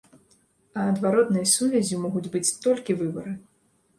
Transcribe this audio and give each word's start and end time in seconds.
А 0.83 0.85
адваротнай 0.93 1.45
сувяззю 1.55 2.01
могуць 2.05 2.31
быць 2.37 2.55
толькі 2.65 2.95
выбары! 3.05 3.37